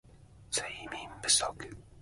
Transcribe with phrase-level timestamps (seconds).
[0.49, 1.45] 睡眠不足